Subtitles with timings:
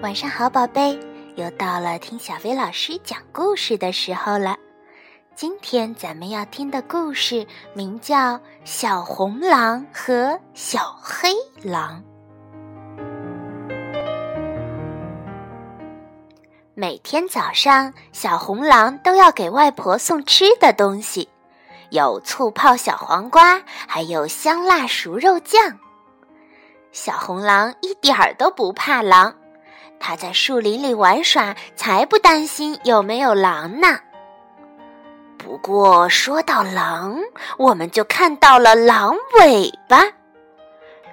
[0.00, 0.96] 晚上好，宝贝，
[1.34, 4.56] 又到了听小薇老师讲故事的时候了。
[5.34, 8.34] 今天咱们要听的故事名叫
[8.64, 11.34] 《小红狼和小黑
[11.64, 12.00] 狼》。
[16.74, 21.28] 每天早上，小红狼都要给外婆送吃的东西，
[21.90, 25.76] 有醋泡小黄瓜，还有香辣熟肉酱。
[26.92, 29.34] 小红狼一点儿都不怕狼。
[30.00, 33.98] 他在树林里玩耍，才不担心有没有狼呢。
[35.36, 37.18] 不过说到狼，
[37.58, 40.04] 我们就看到了狼尾巴，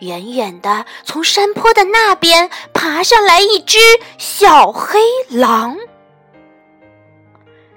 [0.00, 3.78] 远远的从山坡的那边爬上来一只
[4.18, 4.98] 小黑
[5.30, 5.76] 狼。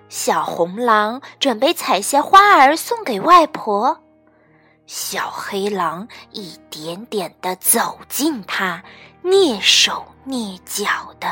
[0.09, 4.01] 小红狼准备采些花儿送给外婆，
[4.85, 8.83] 小黑狼一点点的走近它，
[9.23, 10.05] 蹑手。
[10.27, 10.85] 蹑脚
[11.19, 11.27] 的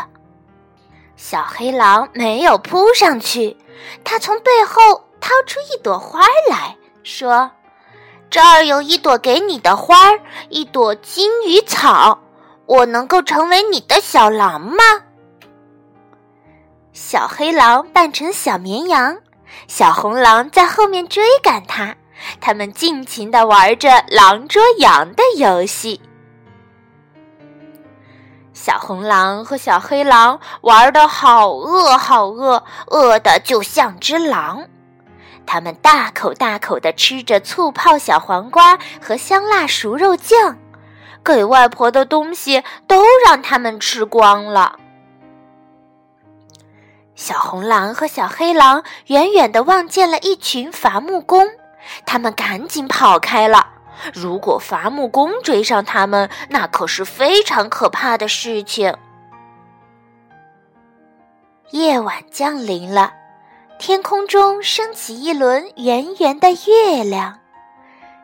[1.16, 3.56] 小黑狼没有扑上去，
[4.04, 4.82] 他从背后
[5.22, 7.52] 掏出一朵花来说
[8.32, 10.12] ：“这儿有一朵给你的花，
[10.50, 12.18] 一朵金鱼草。
[12.66, 14.84] 我能够成为你的小狼吗？”
[16.92, 19.16] 小黑狼扮成小绵羊，
[19.68, 21.96] 小红狼在后面追赶它，
[22.42, 26.02] 他们尽情的玩着狼捉羊的游戏。
[28.62, 34.68] 小红狼和小黑狼玩的好饿，好饿，饿的就像只狼。
[35.46, 40.58] 他们大口大口的吃着醋泡小黄瓜和香辣熟肉酱，
[41.24, 44.76] 给外婆的东西都让他们吃光了。
[47.16, 51.48] 小红狼和小黑狼远远的望见了一群伐木工，
[52.06, 53.66] 他们赶紧跑开了。
[54.14, 58.96] 如果伐木工追上他们，那可是非常可怕的事情。
[61.72, 63.14] 夜晚降临了，
[63.78, 67.40] 天空中升起一轮圆圆的月亮。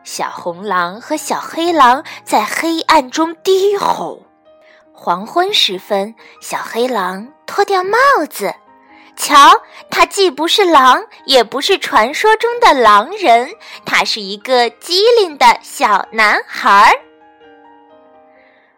[0.02, 4.22] 小红狼和小黑狼在黑暗中低吼。
[4.92, 7.98] 黄昏时分，小黑狼脱掉帽
[8.28, 8.54] 子。
[9.16, 9.50] 瞧，
[9.90, 13.50] 他既不是狼，也不是传说中的狼人，
[13.84, 16.92] 他是一个机灵的小男孩。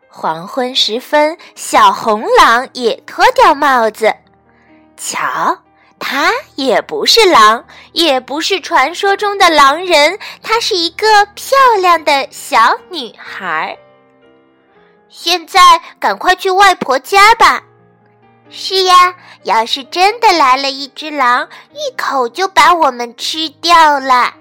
[0.09, 4.15] 黄昏时分，小红狼也脱掉帽子。
[4.97, 5.59] 瞧，
[5.99, 13.77] 他也不是狼，也不是传说中的狼人，他是一个漂亮的小女孩。
[15.09, 17.63] 现在，赶快去外婆家吧。
[18.51, 19.15] 是呀，
[19.45, 24.35] 要是真的来了一只狼，一口就把我们吃掉了。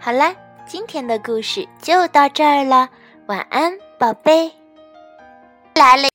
[0.00, 0.34] 好啦，
[0.66, 2.88] 今天的故事就到这儿了，
[3.26, 4.52] 晚安，宝贝。
[5.74, 6.13] 来了。